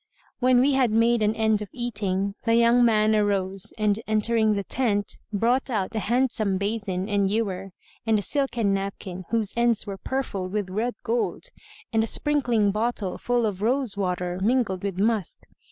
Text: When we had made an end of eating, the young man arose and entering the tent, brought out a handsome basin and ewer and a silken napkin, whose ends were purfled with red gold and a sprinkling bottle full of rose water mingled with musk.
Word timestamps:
When 0.39 0.61
we 0.61 0.73
had 0.73 0.89
made 0.89 1.21
an 1.21 1.35
end 1.35 1.61
of 1.61 1.69
eating, 1.71 2.33
the 2.43 2.55
young 2.55 2.83
man 2.83 3.15
arose 3.15 3.71
and 3.77 3.99
entering 4.07 4.55
the 4.55 4.63
tent, 4.63 5.19
brought 5.31 5.69
out 5.69 5.93
a 5.93 5.99
handsome 5.99 6.57
basin 6.57 7.07
and 7.07 7.29
ewer 7.29 7.69
and 8.03 8.17
a 8.17 8.23
silken 8.23 8.73
napkin, 8.73 9.25
whose 9.29 9.53
ends 9.55 9.85
were 9.85 9.99
purfled 9.99 10.53
with 10.53 10.71
red 10.71 10.95
gold 11.03 11.43
and 11.93 12.03
a 12.03 12.07
sprinkling 12.07 12.71
bottle 12.71 13.19
full 13.19 13.45
of 13.45 13.61
rose 13.61 13.95
water 13.95 14.39
mingled 14.41 14.81
with 14.81 14.97
musk. 14.97 15.43